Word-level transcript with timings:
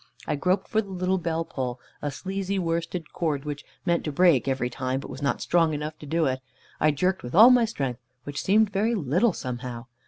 I 0.25 0.35
groped 0.35 0.67
for 0.67 0.81
the 0.81 0.89
little 0.89 1.19
bell 1.19 1.45
pull, 1.45 1.79
a 2.01 2.09
sleezy 2.09 2.57
worsted 2.57 3.13
cord, 3.13 3.45
which 3.45 3.63
meant 3.85 4.03
to 4.05 4.11
break 4.11 4.47
every 4.47 4.67
time, 4.67 4.99
but 4.99 5.11
was 5.11 5.21
not 5.21 5.43
strong 5.43 5.75
enough 5.75 5.99
to 5.99 6.07
do 6.07 6.25
it. 6.25 6.41
I 6.79 6.89
jerked 6.89 7.21
with 7.21 7.35
all 7.35 7.51
my 7.51 7.65
strength, 7.65 7.99
which 8.23 8.41
seemed 8.41 8.71
very 8.71 8.95
little 8.95 9.31
somehow. 9.33 9.85